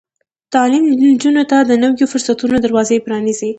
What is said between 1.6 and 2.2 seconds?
د نويو